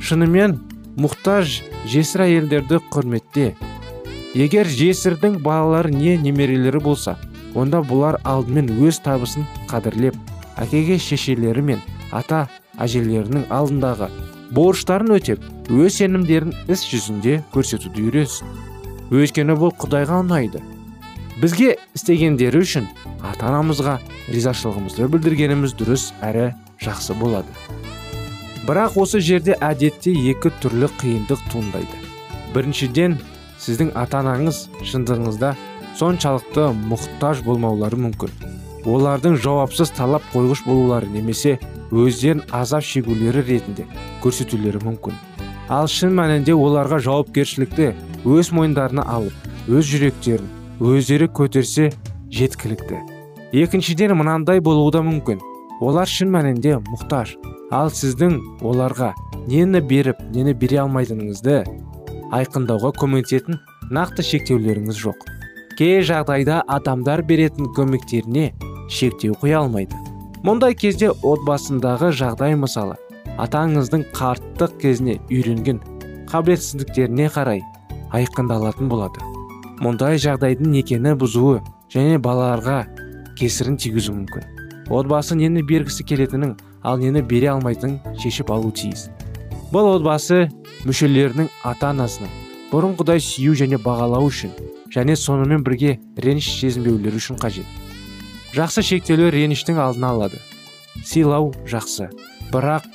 Шынымен 0.00 0.58
мұқтаж 0.98 1.60
жесір 1.88 2.26
әйелдерді 2.26 2.80
құрметте. 2.92 3.52
Егер 4.34 4.68
жесірдің 4.68 5.40
балалары 5.42 5.90
не 5.94 6.16
немерелері 6.20 6.80
болса 6.84 7.16
онда 7.54 7.80
бұлар 7.82 8.20
алдымен 8.28 8.70
өз 8.84 9.00
табысын 9.04 9.46
қадірлеп 9.70 10.16
әкеге 10.60 10.98
шешелері 11.02 11.64
мен 11.64 11.80
ата 12.12 12.46
әжелерінің 12.84 13.46
алдындағы 13.52 14.08
борыштарын 14.54 15.12
өтеп 15.18 15.44
өз 15.68 15.98
сенімдерін 16.00 16.54
іс 16.72 16.84
жүзінде 16.88 17.42
көрсетуді 17.52 18.06
үйренсін. 18.08 18.48
Өйткені 19.12 19.56
бұл 19.60 19.74
құдайға 19.76 20.22
ұнайды. 20.22 20.62
Бізге 21.42 21.76
істегендері 21.96 22.62
үшін 22.64 22.88
ата 23.24 23.48
анамызға 23.50 23.98
ризашылығымызды 24.32 25.08
білдіргеніміз 25.12 25.74
дұрыс 25.78 26.08
әрі 26.24 26.50
жақсы 26.82 27.16
болады. 27.20 27.52
Бірақ 28.68 28.98
осы 29.00 29.20
жерде 29.24 29.56
әдетте 29.64 30.12
екі 30.32 30.52
түрлі 30.62 30.90
қиындық 31.00 31.44
туындайды. 31.52 32.02
Біріншіден 32.56 33.16
сіздің 33.60 33.94
ата 33.96 34.22
анаңыз 34.22 34.66
шындығыңызда 34.90 35.54
соншалықты 36.00 36.68
мұқтаж 36.90 37.44
болмаулары 37.46 38.00
мүмкін. 38.00 38.32
Олардың 38.88 39.36
жауапсыз 39.42 39.92
талап 39.96 40.24
қойғыш 40.32 40.64
болулары 40.66 41.08
немесе 41.12 41.58
өздерін 41.92 42.42
азап 42.52 42.84
шегулері 42.84 43.42
ретінде 43.46 43.86
көрсетулері 44.22 44.82
мүмкін. 44.84 45.16
Ал 45.68 45.88
шын 45.88 46.14
мәнінде 46.16 46.54
оларға 46.56 46.98
жауапкершілікті 47.04 47.92
өз 48.28 48.52
мойындарына 48.56 49.04
алып 49.04 49.68
өз 49.68 49.88
жүректерін 49.90 50.48
өздері 50.80 51.28
көтерсе 51.34 51.90
жеткілікті. 52.32 53.00
Екіншіден 53.52 54.14
мынандай 54.16 54.60
болуы 54.60 54.92
да 54.92 55.02
мүмкін. 55.04 55.40
Олар 55.80 56.08
шын 56.08 56.32
мәнінде 56.32 56.78
мұқтаж. 56.88 57.36
Ал 57.70 57.92
сіздің 57.92 58.38
оларға 58.64 59.12
нені 59.48 59.80
беріп 59.84 60.20
нені 60.34 60.54
бере 60.56 60.80
алмайтыныңызды 60.84 61.62
айқындауға 62.32 62.94
көмектесетін 63.00 63.60
нақты 63.92 64.24
шектеулеріңіз 64.24 65.00
жоқ. 65.04 65.24
Кей 65.78 66.02
жағдайда 66.02 66.62
адамдар 66.68 67.22
беретін 67.24 67.68
көмектеріне 67.76 68.52
шектеу 68.90 69.36
қоя 69.40 69.62
алмайды. 69.62 69.96
Мұндай 70.46 70.76
кезде 70.78 71.08
отбасындағы 71.10 72.12
жағдай 72.14 72.54
мысалы 72.58 72.94
атаңыздың 73.42 74.04
қарттық 74.14 74.76
кезіне 74.82 75.16
үйренген 75.32 75.80
қабілетсіздіктеріне 76.30 77.26
қарай 77.34 77.64
айқындалатын 78.14 78.90
болады. 78.92 79.24
Мұндай 79.82 80.20
жағдайдың 80.22 80.70
некені 80.76 81.16
бұзуы 81.18 81.58
және 81.90 82.20
балаларға 82.22 82.84
кесірін 83.38 83.80
тигізуі 83.82 84.20
мүмкін. 84.20 84.46
Отбасы 84.94 85.34
нені 85.38 85.62
бергісі 85.66 86.06
келетінін 86.06 86.54
ал 86.82 87.02
нені 87.02 87.22
бере 87.22 87.50
алмайтынын 87.56 88.18
шешіп 88.22 88.52
алу 88.54 88.70
тиіс. 88.70 89.08
Бұл 89.74 89.90
отбасы 89.96 90.46
мүшелерінің 90.86 91.50
ата 91.66 91.90
анасының 91.90 92.30
бұрынғыдай 92.70 93.22
сүю 93.22 93.58
және 93.58 93.82
бағалау 93.82 94.30
үшін 94.30 94.54
және 94.94 95.18
сонымен 95.18 95.66
бірге 95.66 95.98
реніш 96.16 96.54
сезінбеулері 96.60 97.18
үшін 97.20 97.42
қажет. 97.42 97.66
Жақсы 98.54 98.82
шектеулер 98.82 99.34
реніштің 99.34 99.78
алдын 99.82 100.06
алады. 100.08 100.38
Сыйлау 101.04 101.52
жақсы. 101.68 102.08
Бірақ 102.52 102.86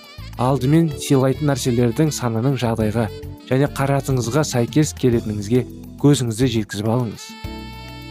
алдымен 0.42 0.90
сыйлайтын 0.98 1.52
нәрселердің 1.52 2.10
санының 2.16 2.58
жағдайға 2.62 3.06
және 3.50 3.70
қаратыңызға 3.78 4.44
сәйкес 4.50 4.96
келетініңізге 4.98 5.62
көзіңізді 6.02 6.50
жеткізіп 6.58 6.90
алыңыз. 6.90 7.28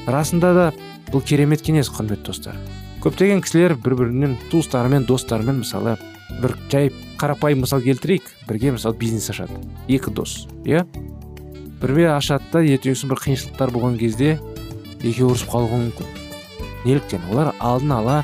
Расында 0.07 0.53
да 0.55 0.69
бұл 1.11 1.25
керемет 1.27 1.65
кеңес 1.67 1.91
құрметті 1.93 2.31
достар. 2.31 2.57
Көптеген 3.03 3.43
кісілер 3.43 3.75
бір 3.75 3.99
бірінен 3.99 4.39
туыстарымен 4.53 5.07
достарымен 5.09 5.65
мысалы 5.65 5.97
бір 6.39 6.57
жай 6.71 6.93
қарапайым 7.19 7.67
мысал 7.67 7.83
келтірейік 7.83 8.31
бірге 8.47 8.77
мысалы 8.79 8.97
бизнес 8.99 9.29
ашады. 9.35 9.59
Екі 9.89 10.15
дос 10.15 10.47
иә? 10.65 10.87
Бірге 11.83 12.13
ашады 12.15 12.47
да 12.53 12.63
бір 12.63 13.23
қиыншылықтар 13.27 13.75
болған 13.75 13.99
кезде 13.99 14.39
екеуі 15.03 15.35
ұрысып 15.35 15.51
қалуы 15.51 15.83
мүмкін. 15.89 16.22
Неліктен 16.85 17.25
олар 17.31 17.53
алдын 17.61 17.93
ала 17.99 18.17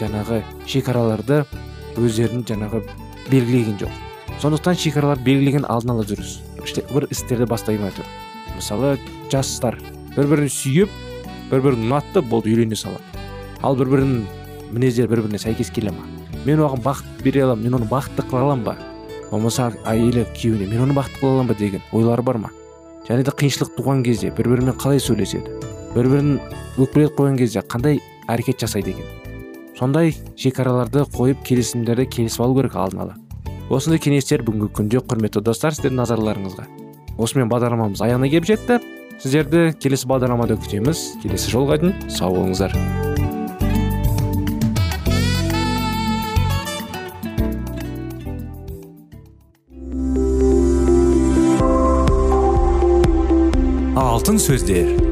жаңағы 0.00 0.42
шекараларды 0.66 1.42
өздерін 2.00 2.44
жаңағы 2.48 2.82
белгілеген 3.30 3.78
жоқ. 3.82 3.92
Сондықтан 4.42 4.78
шекаралар 4.78 5.20
белгілеген 5.22 5.66
алдын 5.68 5.94
ала 5.96 6.04
дұрыс 6.06 6.40
бір 6.92 7.08
істерді 7.10 7.46
бастай 7.50 7.76
алмай 7.76 7.92
мысалы 8.56 8.96
жастар 9.32 9.78
бір 10.16 10.28
бірін 10.30 10.50
сүйіп 10.52 10.90
бір 11.50 11.64
бірін 11.64 11.88
ұнатты 11.88 12.22
болды 12.22 12.52
үйлене 12.52 12.76
салады. 12.76 13.04
Ал 13.62 13.76
бір 13.76 13.90
бірінің 13.92 14.22
мінездері 14.72 15.10
бір 15.10 15.24
біріне 15.26 15.40
сәйкес 15.42 15.70
келе 15.74 15.92
ма? 15.92 16.06
Мен 16.44 16.60
оған 16.60 16.82
бақыт 16.84 17.22
бере 17.24 17.44
аламын 17.44 17.64
мен 17.64 17.78
оны 17.80 17.88
бақытты 17.90 18.24
қыла 18.28 18.46
аламын 18.48 18.64
ба? 18.66 18.76
Болмаса 19.30 19.70
әйелі 19.88 20.26
күйеуіне 20.36 20.68
мен 20.70 20.86
оны 20.86 20.96
бақытты 20.96 21.20
қыла 21.20 21.36
аламын 21.36 21.52
ба? 21.52 21.58
деген 21.58 21.82
ойлары 21.92 22.22
бар 22.22 22.38
ма? 22.38 22.50
Және 23.08 23.24
де 23.24 23.34
қиыншылық 23.36 23.76
туған 23.76 24.04
кезде 24.04 24.30
бір 24.30 24.48
бірімен 24.52 24.78
қалай 24.78 25.00
сөйлеседі? 25.00 25.71
Бір 25.92 26.08
бірін 26.08 26.30
өкпелетіп 26.80 27.18
қойған 27.18 27.36
кезде 27.40 27.60
қандай 27.68 27.98
әрекет 28.32 28.62
жасайды 28.64 28.94
екен? 28.94 29.08
Сондай 29.76 30.14
шекараларды 30.40 31.04
қойып 31.16 31.42
келісімдерді 31.44 32.06
келісіп 32.16 32.46
алу 32.46 32.56
керек 32.60 32.76
алдын 32.80 33.04
ала. 33.04 33.18
Осындай 33.72 34.00
кеңестер 34.00 34.44
бүгінгі 34.46 34.70
күнде 34.76 35.02
құрметті 35.04 35.42
достар 35.44 35.76
сіздердің 35.76 36.00
назарларыңызға. 36.00 36.66
Осымен 37.18 37.52
бағдарламамыз 37.52 38.00
аяғына 38.04 38.30
келіп 38.32 38.48
жетті. 38.48 38.80
Сіздерді 39.20 39.72
келесі 39.80 40.08
бағдарламада 40.08 40.56
күтеміз. 40.64 41.04
Келесі 41.22 41.52
жолға 41.52 41.78
дейін 41.82 42.10
сау 42.10 42.36
болыңыздар. 42.36 42.76
Алтын 54.02 54.38
сөздер. 54.40 55.11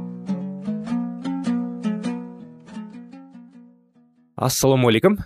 Ассалаумағалейкум 4.41 5.19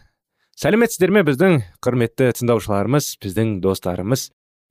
сәлеметсіздер 0.60 1.13
ме 1.15 1.21
біздің 1.23 1.54
құрметті 1.84 2.34
тыңдаушыларымыз 2.36 3.13
біздің 3.23 3.54
достарымыз 3.63 4.25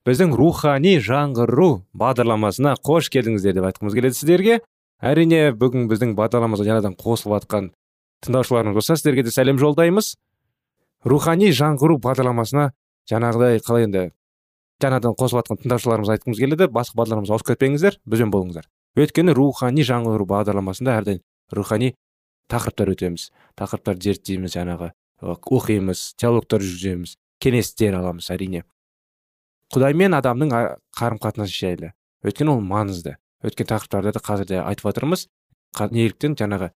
біздің 0.05 0.35
рухани 0.37 0.99
жаңғыру 1.01 1.69
бағдарламасына 1.97 2.75
қош 2.85 3.09
келдіңіздер 3.15 3.57
деп 3.57 3.69
айтқымыз 3.71 3.97
келеді 3.97 4.19
сіздерге. 4.19 4.59
Әрине 5.01 5.55
бүгін 5.57 5.89
біздің 5.89 6.13
бағдарламамызға 6.19 6.69
жаңадан 6.69 6.97
қосылып 7.01 7.39
жатқан 7.39 7.71
тыңдаушыларымыз 8.27 8.77
болса 8.77 8.99
сіздерге 8.99 9.25
де 9.25 9.33
сәлем 9.33 9.57
жолдаймыз. 9.61 10.13
Рухани 11.09 11.49
жаңғыру 11.57 11.97
бағдарламасына 12.05 12.71
жаңағыдай 13.09 13.65
қалай 13.65 13.89
енді 13.89 14.07
жаңадан 14.85 15.17
қосылып 15.17 15.41
жатқан 15.41 15.63
тыңдаушыларымыз 15.65 16.13
айтқымыз 16.19 16.45
келеді. 16.45 16.69
Басқа 16.69 17.01
бағдарламамызға 17.01 17.39
ауысып 17.39 17.55
кетпеңіздер 17.55 18.01
бізбен 18.05 18.33
болыңыздар. 18.33 18.69
Өйткені 19.01 19.33
рухани 19.37 19.85
жаңғыру 19.89 20.29
бағдарламасында 20.29 21.01
әрдайым 21.01 21.25
рухани 21.53 21.95
тақырыптар 22.51 22.93
өтеміз. 22.95 23.31
Тақырыптарды 23.59 24.11
зерттейміз 24.11 24.55
жаңағы 24.57 24.91
оқимыз 25.25 26.15
диалогтар 26.21 26.63
жүргіземіз 26.65 27.17
кеңестер 27.43 27.97
аламыз 27.99 28.31
әрине. 28.35 28.65
Құдай 29.73 29.97
мен 29.97 30.17
адамның 30.17 30.53
қарым 30.97 31.21
қатынасы 31.23 31.57
жайлы 31.57 31.93
өйткені 32.25 32.55
ол 32.55 32.63
маңызды. 32.65 33.17
Өткен 33.45 33.69
тақырыптарда 33.69 34.15
да 34.15 34.23
қазір 34.25 34.49
де 34.49 34.61
айтып 34.63 34.89
жатырмыз 34.89 35.27
неліктен 35.91 36.37
жаңағы 36.39 36.71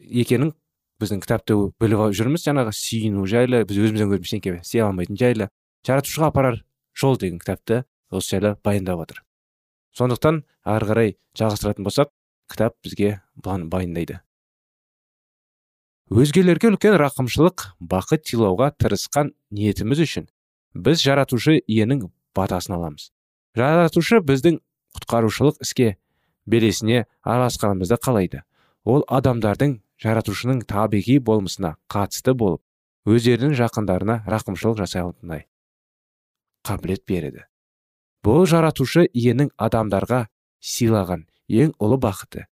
екенін 0.00 0.54
біздің 1.00 1.20
кітапты 1.24 1.58
біліп 1.80 2.16
жүрміз. 2.16 2.46
Жаңағы 2.46 2.72
сүйіну 2.76 3.26
жайлы 3.28 3.64
біз 3.68 3.82
өзімізден 3.82 4.16
өзіміз 4.16 4.32
ештеңе 4.32 4.62
істей 4.62 4.86
алмайтын 4.86 5.20
жайлы. 5.20 5.50
Жаратушыға 5.86 6.32
апарар 6.32 6.62
жол 6.96 7.20
деген 7.20 7.40
кітапты 7.42 7.84
осы 8.10 8.36
жайлы 8.36 8.56
баяндап 8.64 9.04
жатыр 9.04 9.26
сондықтан 9.96 10.42
ары 10.68 10.88
қарай 10.90 11.14
жалғастыратын 11.38 11.86
болсақ 11.86 12.10
кітап 12.52 12.76
бізге 12.84 13.20
баяндайды. 13.36 14.20
Өзгелерге 16.06 16.68
үлкен 16.70 16.94
рақымшылық 17.02 17.62
бақыт 17.82 18.28
сыйлауға 18.30 18.68
тырысқан 18.78 19.32
ниетіміз 19.50 20.02
үшін 20.04 20.28
біз 20.78 21.02
жаратушы 21.02 21.56
иенің 21.66 22.04
батасын 22.36 22.76
аламыз. 22.76 23.10
Жаратушы 23.58 24.20
біздің 24.22 24.60
құтқарушылық 24.94 25.58
іске 25.66 25.96
белесіне 26.46 27.08
араласқанымызды 27.26 27.98
қалайды. 27.98 28.44
Ол 28.86 29.02
адамдардың 29.10 29.80
жаратушының 29.98 30.62
табиғи 30.70 31.18
болмысына 31.18 31.74
қатысты 31.90 32.36
болып 32.38 32.62
өздерінің 33.10 33.58
жақындарына 33.58 34.20
рақымшылық 34.30 34.78
жасайтындай 34.84 35.48
қабілет 36.62 37.02
береді. 37.02 37.48
Бұл 38.22 38.46
жаратушы 38.46 39.08
иенің 39.10 39.50
адамдарға 39.58 40.28
сыйлаған 40.62 41.26
ең 41.50 41.74
ұлы 41.82 41.98
бақыты. 41.98 42.46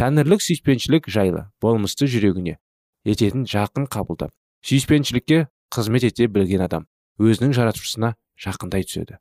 Тәңірлік 0.00 0.40
сүйіспеншілік 0.40 1.12
жайлы 1.12 1.50
болмысты 1.60 2.08
жүрегіне 2.08 2.58
ететін 3.04 3.44
жақын 3.48 3.86
қабылдап 3.92 4.32
сүйіспеншілікке 4.64 5.46
қызмет 5.74 6.06
ете 6.08 6.28
білген 6.28 6.64
адам 6.64 6.86
өзінің 7.20 7.52
жаратушысына 7.56 8.14
жақындай 8.40 8.86
түседі. 8.88 9.18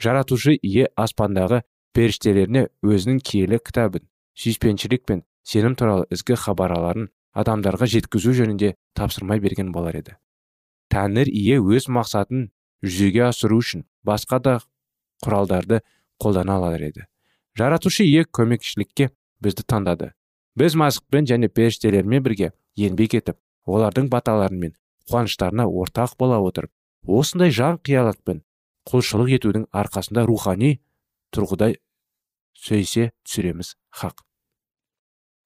Жаратушы 0.00 0.54
ие 0.56 0.88
аспандағы 0.96 1.62
періштелеріне 1.96 2.68
өзінің 2.84 3.20
киелі 3.24 3.58
кітабын 3.64 4.04
сүйіспеншілік 4.38 5.06
пен 5.08 5.24
сенім 5.44 5.76
туралы 5.80 6.06
ізгі 6.14 6.36
хабарларын 6.40 7.08
адамдарға 7.32 7.88
жеткізу 7.90 8.34
жөнінде 8.36 8.74
тапсырмай 8.96 9.40
берген 9.40 9.72
болар 9.72 10.00
еді. 10.00 10.16
Тәңір 10.92 11.30
ие 11.30 11.60
өз 11.60 11.88
мақсатын 11.88 12.50
жүзеге 12.84 13.26
асыру 13.28 13.60
үшін 13.62 13.84
басқа 14.06 14.40
да 14.44 14.54
құралдарды 15.24 15.80
қолдана 16.22 16.56
алар 16.58 16.82
еді. 16.90 17.06
Жаратушы 17.56 18.04
ие 18.04 18.24
көмекшілікке 18.24 19.10
бізді 19.40 19.66
таңдады. 19.66 20.12
Біз 20.56 20.76
масықпен 20.82 21.28
және 21.30 21.48
періштелермен 21.48 22.22
бірге 22.22 22.52
еңбек 22.78 23.16
етіп 23.18 23.38
олардың 23.66 24.08
баталары 24.12 24.56
мен 24.56 24.74
қуаныштарына 25.10 25.66
ортақ 25.66 26.16
бола 26.18 26.40
отырып 26.46 26.72
осындай 27.20 27.50
жан 27.50 27.78
қиялатпен 27.86 28.42
құлшылық 28.90 29.34
етудің 29.36 29.66
арқасында 29.82 30.24
рухани 30.26 30.72
тұрғыда 31.34 31.72
сөйсе 32.60 33.10
түсіреміз 33.24 33.74
хақ. 34.00 34.24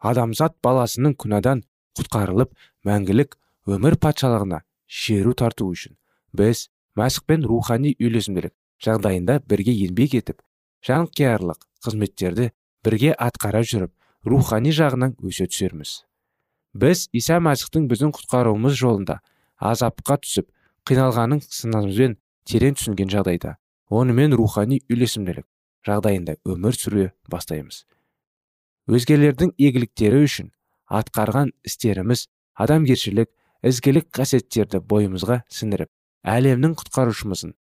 Адамзат 0.01 0.57
баласының 0.65 1.17
күнәдан 1.21 1.65
құтқарылып 1.99 2.55
мәңгілік 2.89 3.37
өмір 3.71 3.97
патшалығына 4.01 4.61
шеру 4.87 5.35
тарту 5.35 5.69
үшін 5.73 5.97
біз 6.37 6.69
мәсіхпен 6.99 7.47
рухани 7.49 7.95
үйлесімділік 8.01 8.55
жағдайында 8.85 9.39
бірге 9.49 9.75
еңбек 9.87 10.17
етіп 10.21 10.43
жанқиярлық 10.89 11.65
қызметтерді 11.87 12.51
бірге 12.85 13.15
атқара 13.27 13.63
жүріп 13.65 13.93
рухани 14.25 14.73
жағынан 14.73 15.17
өсе 15.25 15.47
түсерміз. 15.51 16.03
Біз 16.75 17.09
иса 17.13 17.39
мәсіхтің 17.45 17.89
біздің 17.91 18.15
құтқаруымыз 18.17 18.77
жолында 18.79 19.21
азапқа 19.59 20.19
түсіп 20.25 20.49
қиналғанын 20.89 21.43
сынымызбен 21.45 22.17
терең 22.49 22.79
түсінген 22.81 23.13
жағдайда 23.15 23.57
онымен 23.95 24.35
рухани 24.37 24.81
үйлесімділік 24.91 25.47
жағдайында 25.87 26.37
өмір 26.49 26.77
сүре 26.77 27.11
бастаймыз. 27.31 27.85
Өзгелердің 28.91 29.55
игіліктері 29.57 30.25
үшін 30.27 30.51
атқарған 30.91 31.53
істеріміз 31.65 32.27
адамгершілік 32.61 33.31
ізгілік 33.65 34.11
қасиеттерді 34.13 34.81
бойымызға 34.91 35.41
сіңіріп 35.53 35.91
әлемнің 36.35 36.75
құтқарушымызын 36.81 37.55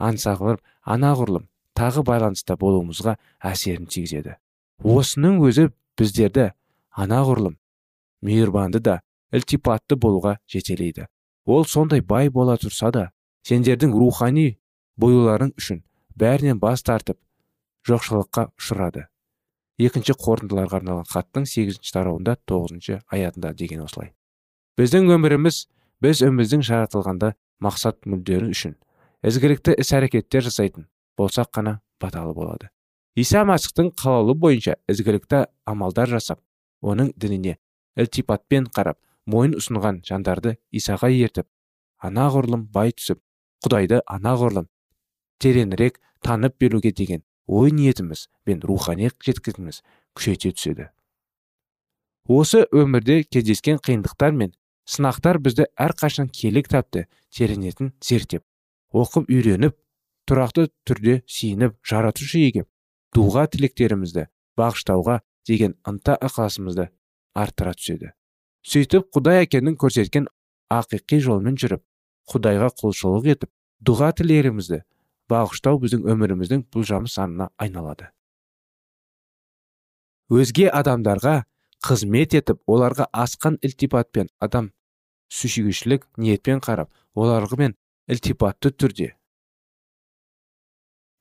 аңсағыр 0.00 0.60
анағұрлым 0.94 1.48
тағы 1.76 2.04
байланыста 2.06 2.56
болуымызға 2.60 3.16
әсерін 3.50 3.88
тигізеді. 3.90 4.36
Осының 4.84 5.40
өзі 5.44 5.68
біздерді 6.00 6.50
анағұрлым 6.96 7.58
мейірбанды 8.24 8.80
да 8.80 9.00
ілтипатты 9.36 9.98
болуға 10.00 10.38
жетелейді. 10.48 11.06
Ол 11.44 11.66
сондай 11.68 12.00
бай 12.00 12.30
бола 12.32 12.56
тұрса 12.60 12.90
да 12.94 13.10
сендердің 13.46 13.92
рухани 13.92 14.60
боюларың 14.96 15.52
үшін 15.60 15.82
бәрінен 16.16 16.60
бас 16.60 16.82
тартып 16.86 17.18
жоқшылыққа 17.88 18.48
ұшырады. 18.56 19.06
Екінші 19.80 20.16
қорытындыларға 20.20 20.80
арналған 20.80 21.06
хаттың 21.08 21.46
сегізінші 21.48 21.94
тарауында 21.94 22.36
тоғызыншы 22.48 23.00
аятында 23.08 23.54
деген 23.56 23.84
осылай. 23.84 24.12
Біздің 24.76 25.08
өміріміз 25.16 25.62
біз 26.04 26.20
өміріміздің 26.26 26.66
жаратылғанда 26.68 27.32
мақсат 27.64 28.04
мүддері 28.04 28.52
үшін 28.52 28.76
ізгілікті 29.24 29.76
іс 29.80 29.94
әрекеттер 29.96 30.44
жасайтын 30.48 30.88
болсақ 31.16 31.52
қана 31.56 31.80
баталы 32.00 32.34
болады. 32.36 32.68
Иса 33.18 33.42
масықтың 33.44 33.90
қалаулы 33.98 34.36
бойынша 34.38 34.76
ізгілікті 34.90 35.44
амалдар 35.66 36.10
жасап 36.14 36.40
оның 36.82 37.10
дініне 37.16 37.56
ілтипатпен 37.98 38.68
қарап 38.76 39.00
мойын 39.26 39.56
ұсынған 39.58 40.02
жандарды 40.06 40.56
исаға 40.70 41.10
ертіп 41.10 41.48
анағұрлым 42.06 42.68
бай 42.74 42.94
түсіп 42.94 43.20
құдайды 43.66 44.00
анағұрлым 44.06 44.70
тереңірек 45.42 45.98
танып 46.22 46.56
беруге 46.60 46.92
деген 46.92 47.24
ой 47.46 47.74
ниетіміз 47.74 48.28
бен 48.46 48.62
рухани 48.62 49.10
жеткізіміз 49.26 49.82
күшейте 50.14 50.54
түседі 50.54 50.88
осы 52.30 52.64
өмірде 52.70 53.24
кездескен 53.26 53.82
қиындықтар 53.82 54.36
мен 54.38 54.54
сынақтар 54.86 55.40
бізді 55.42 55.66
әрқашан 55.74 56.30
киелі 56.30 56.62
кітапты 56.66 57.06
тереңетін 57.34 57.92
зерттеп 58.06 58.44
оқып 58.94 59.30
үйреніп 59.30 59.76
тұрақты 60.30 60.68
түрде 60.86 61.20
сиініп 61.26 61.76
жаратушы 61.86 62.42
еге 62.46 62.64
дуға 63.14 63.46
тілектерімізді 63.50 64.26
бағыштауға 64.58 65.20
деген 65.48 65.76
ынта 65.86 66.16
ықыласымызды 66.20 66.90
арттыра 67.34 67.74
түседі. 67.74 68.12
Сөйтіп 68.66 69.08
құдай 69.16 69.44
әкенің 69.46 69.76
көрсеткен 69.80 70.28
ақиқи 70.70 71.20
жолмен 71.24 71.56
жүріп 71.60 71.82
құдайға 72.30 72.70
құлшылық 72.80 73.28
етіп 73.34 73.50
дұға 73.86 74.12
тілерімізді 74.20 74.82
бағыштау 75.30 75.80
біздің 75.82 76.06
өміріміздің 76.12 76.66
бұлжамы 76.74 77.10
санына 77.10 77.50
айналады. 77.58 78.10
Өзге 80.30 80.68
адамдарға 80.70 81.44
қызмет 81.82 82.36
етіп 82.38 82.60
оларға 82.70 83.08
асқан 83.10 83.56
ілтипатпен 83.64 84.28
адам 84.38 84.70
ниетпен 86.16 86.60
қарап 86.60 86.90
олармен 87.14 87.74
ілтипатты 88.10 88.70
түрде 88.70 89.14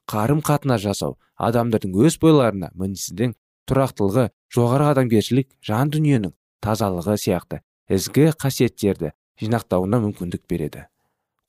қарым 0.09 0.41
қатынас 0.41 0.81
жасау 0.81 1.17
адамдардың 1.47 1.95
өз 2.05 2.17
бойларына 2.21 2.71
мінсіздің 2.79 3.35
тұрақтылығы 3.69 4.25
жоғары 4.55 4.89
адамгершілік 4.93 5.49
жан 5.65 5.91
дүниенің 5.93 6.33
тазалығы 6.65 7.15
сияқты 7.23 7.61
ізгі 7.95 8.31
қасиеттерді 8.43 9.13
жинақтауына 9.39 10.01
мүмкіндік 10.03 10.43
береді. 10.49 10.87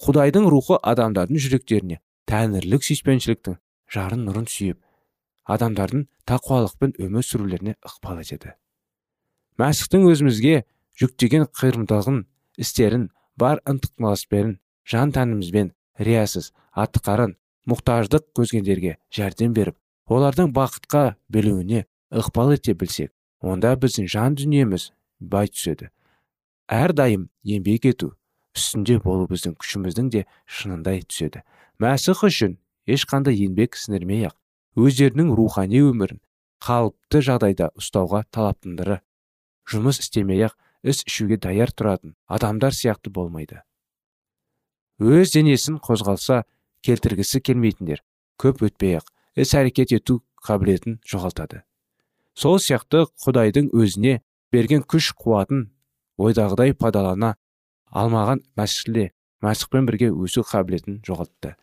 Құдайдың 0.00 0.46
рухы 0.52 0.78
адамдардың 0.80 1.40
жүректеріне 1.44 1.98
тәңірлік 2.30 2.86
сүйіспеншіліктің 2.86 3.58
жарын 3.90 4.22
нұрын 4.28 4.46
сүйіп 4.48 4.78
адамдардың 5.50 6.06
тақуалықпен 6.30 6.94
өмір 7.02 7.26
сүрулеріне 7.26 7.74
ықпал 7.82 8.20
етеді. 8.22 8.54
Мәсіхтің 9.58 10.06
өзімізге 10.12 10.62
жүктеген 11.00 11.48
қиырымдылығын 11.58 12.22
істерін 12.62 13.08
бар 13.40 13.60
ынтықмаласпен 13.68 14.58
жан 14.86 15.12
тәнімізбен 15.16 15.72
риясыз 15.98 16.52
атқарын 16.84 17.34
мұқтаждық 17.70 18.30
көзгендерге 18.36 18.96
жәрдем 19.14 19.56
беріп 19.56 19.76
олардың 20.10 20.50
бақытқа 20.54 21.02
бөлуіне 21.30 21.84
ықпал 22.10 22.54
ете 22.56 22.74
білсек 22.74 23.12
онда 23.40 23.76
біздің 23.78 24.08
жан 24.10 24.36
дүниеміз 24.38 24.90
бай 25.20 25.48
түседі. 25.48 25.90
Әрдайым 26.70 27.28
еңбек 27.46 27.86
ету 27.90 28.14
үстінде 28.56 28.98
болу 29.04 29.28
біздің 29.30 29.54
күшіміздің 29.60 30.10
де 30.10 30.24
шынындай 30.46 31.04
түседі. 31.06 31.44
Мәсіх 31.78 32.24
үшін 32.26 32.58
ешқандай 32.90 33.38
еңбек 33.38 33.78
сіңірмей 33.78 34.26
ақ 34.28 34.36
өздерінің 34.80 35.32
рухани 35.38 35.80
өмірін 35.86 36.20
қалыпты 36.60 37.22
жағдайда 37.24 37.70
ұстауға 37.78 38.24
талаптындыры 38.34 39.00
жұмыс 39.70 40.02
істемей 40.02 40.44
ақ 40.48 40.56
іс 40.82 41.04
ішуге 41.06 41.38
даяр 41.40 41.72
тұратын 41.72 42.16
адамдар 42.26 42.74
сияқты 42.76 43.12
болмайды. 43.14 43.62
Өз 45.00 45.32
денесін 45.32 45.78
қозғалса 45.80 46.42
келтіргісі 46.84 47.40
келмейтіндер 47.44 48.02
көп 48.40 48.64
өтпей 48.68 48.98
ақ 49.00 49.08
іс 49.40 49.54
әрекет 49.56 49.92
ету 49.96 50.20
қабілетін 50.46 50.98
жоғалтады. 51.08 51.62
Сол 52.34 52.58
сияқты 52.62 53.06
құдайдың 53.24 53.70
өзіне 53.76 54.20
берген 54.52 54.84
күш 54.84 55.12
қуатын 55.16 55.66
ойдағыдай 56.20 56.74
пайдалана 56.76 57.34
алмаған 57.90 58.44
мәсіхте 58.58 59.10
мәсіхпен 59.44 59.88
бірге 59.88 60.10
өсу 60.12 60.44
қабілетін 60.46 61.00
жоғалтты. 61.06 61.56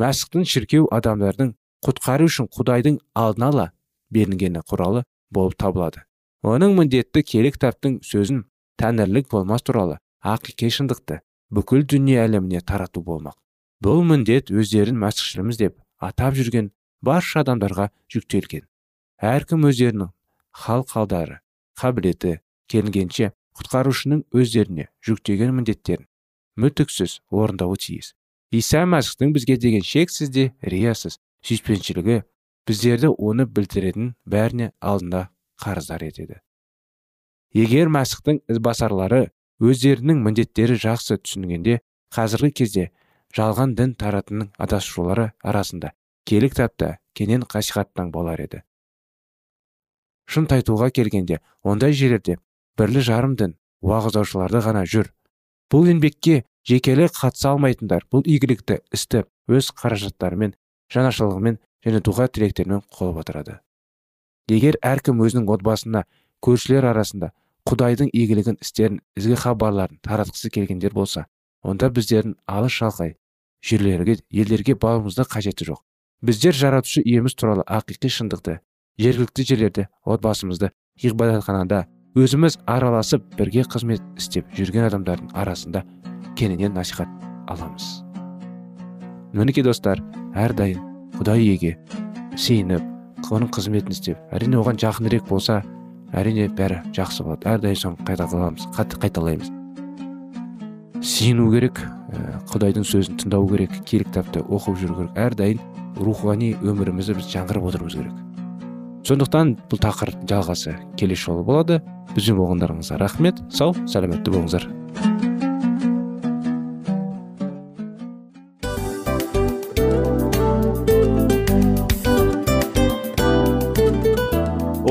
Мәсіхтің 0.00 0.46
шіркеу 0.50 0.88
адамдардың 0.94 1.54
құтқару 1.86 2.28
үшін 2.30 2.48
құдайдың 2.54 2.98
алдын 3.14 3.46
ала 3.48 3.66
берілгені 4.14 4.64
құралы 4.70 5.04
болып 5.30 5.58
табылады. 5.60 6.04
Оның 6.42 6.74
міндетті 6.78 7.22
келі 7.24 7.52
кітаптың 7.54 8.00
сөзін 8.04 8.44
тәңірлік 8.80 9.30
болмас 9.32 9.64
туралы 9.64 9.98
ақиқи 10.24 10.70
шындықты 10.78 11.20
бүкіл 11.54 11.84
дүние 11.88 12.18
әлеміне 12.24 12.62
тарату 12.66 13.02
болмақ. 13.04 13.36
Бұл 13.84 14.02
міндет 14.06 14.50
өздерін 14.50 14.98
мәсіхшіліміз 15.02 15.60
деп 15.60 15.78
атап 16.00 16.36
жүрген 16.38 16.70
барша 17.04 17.42
адамдарға 17.44 17.90
жүктелген. 18.12 18.64
Әркім 19.20 19.68
өздерінің 19.68 20.10
хал 20.64 20.84
қалдары 20.88 21.40
қабілеті 21.80 22.38
келгенше 22.70 23.32
құтқарушының 23.58 24.24
өздеріне 24.34 24.88
жүктеген 25.06 25.54
міндеттерін 25.54 26.08
мүлтіксіз 26.60 27.20
орындауы 27.30 27.78
тиіс. 27.80 28.14
Иса 28.54 28.84
мәсіхтің 28.86 29.34
бізге 29.34 29.56
деген 29.58 29.82
шексіз 29.82 30.30
де 30.30 30.50
риясыз 30.62 31.18
сүйіспеншілігі 31.46 32.20
біздерді 32.68 33.10
оны 33.18 33.46
білдіретін 33.46 34.14
бәріне 34.26 34.70
алдында 34.80 35.28
қарыздар 35.60 36.04
етеді. 36.06 36.38
Егер 37.54 37.90
мәсіхтің 37.90 38.40
ізбасарлары 38.50 39.28
өздерінің 39.62 40.22
міндеттері 40.24 40.78
жақсы 40.86 41.18
түсінгенде 41.22 41.80
қазіргі 42.14 42.54
кезде 42.62 42.88
жалған 43.34 43.74
дін 43.78 43.94
таратының 43.98 44.50
адасушылары 44.58 45.32
арасында 45.42 45.92
келі 46.28 46.48
кітапта 46.52 46.98
кенен 47.14 47.44
қасиғаттан 47.44 48.10
болар 48.14 48.40
еді. 48.40 48.62
Шын 50.26 50.48
тайтуға 50.48 50.90
келгенде 50.90 51.40
ондай 51.62 51.92
жерлерде 51.92 52.38
бірлі 52.78 53.04
жарым 53.04 53.36
дін 53.36 53.56
уағыздаушыларды 53.84 54.62
ғана 54.64 54.84
жүр. 54.88 55.12
Бұл 55.70 55.90
еңбекке 55.92 56.44
жекелі 56.66 57.10
қатыса 57.12 57.52
алмайтындар 57.52 58.06
бұл 58.12 58.24
игілікті 58.24 58.80
істі 58.94 59.24
өз 59.48 59.70
қаражаттарымен 59.76 60.56
жанашырлығымен 60.94 61.60
және 61.84 62.00
дұға 62.04 62.28
тілектермен 62.32 62.82
қолып 62.88 63.20
отырады. 63.24 63.58
Егер 64.48 64.78
әркім 64.84 65.20
өзінің 65.24 65.50
отбасына 65.52 66.04
көршілер 66.44 66.88
арасында 66.90 67.32
құдайдың 67.68 68.10
игілігін 68.12 68.58
істерін 68.60 69.00
ізгі 69.16 69.36
хабарларын 69.40 70.00
таратқысы 70.04 70.50
келгендер 70.52 70.92
болса 70.96 71.26
онда 71.62 71.88
біздердің 71.88 72.36
алыс 72.44 72.76
шалқай 72.76 73.16
жерлерге 73.64 74.18
елдерге 74.30 74.76
баруымызды 74.76 75.24
қажеті 75.24 75.70
жоқ. 75.70 75.80
Біздер 76.24 76.56
жаратушы 76.56 77.02
иеміз 77.04 77.34
туралы 77.36 77.64
ақиқи 77.68 78.08
шындықты 78.08 78.54
жергілікті 78.96 79.44
жерлерде 79.44 79.82
отбасымызды 80.08 80.70
ғибадатханада 81.02 81.82
өзіміз 82.16 82.56
араласып 82.70 83.26
бірге 83.36 83.66
қызмет 83.68 84.00
істеп 84.16 84.48
жүрген 84.56 84.86
адамдардың 84.88 85.34
арасында 85.36 85.82
кеңінен 86.40 86.72
насихат 86.78 87.10
аламыз. 87.52 87.90
Мінекей 89.36 89.66
достар 89.66 90.00
әрдайым 90.32 90.80
құдай 91.18 91.44
иеге 91.44 91.74
сиініп 92.40 93.28
оның 93.28 93.52
қызметін 93.52 93.92
істеп 93.92 94.32
әрине 94.32 94.56
оған 94.62 94.80
жақынырек 94.80 95.28
болса 95.28 95.60
әрине 96.16 96.48
бәрі 96.48 96.80
жақсы 96.96 97.28
болады. 97.28 97.52
Әрдайым 97.52 97.80
соны 97.84 98.08
қайталамыз 98.08 98.70
қатты 98.72 99.04
қайталаймыз. 99.04 99.52
Сену 101.04 101.50
керек 101.52 101.84
құдайдың 102.48 102.86
сөзін 102.88 103.20
тыңдау 103.20 103.48
керек 103.50 103.80
киелі 103.84 104.08
кітапты 104.08 104.40
оқып 104.46 104.78
жүру 104.80 105.02
керек. 105.02 105.18
Әрдайым 105.18 105.83
рухани 106.00 106.54
өмірімізді 106.62 107.18
біз 107.18 107.28
жаңғырып 107.34 107.68
отыруымыз 107.70 107.98
керек. 107.98 108.22
Сондықтан 109.04 109.56
бұл 109.68 109.82
тақырыптың 109.84 110.30
жалғасы 110.30 110.78
келесі 110.96 111.28
жолы 111.28 111.44
болады. 111.44 111.82
Бізбен 112.14 112.40
болғандарыңызға 112.40 113.02
рахмет. 113.02 113.42
Сау 113.52 113.76
сәлеметті 113.84 114.32
болыңыздар. 114.32 114.68